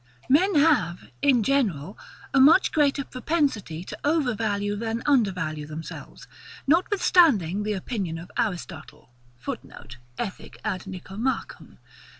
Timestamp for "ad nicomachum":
10.65-11.77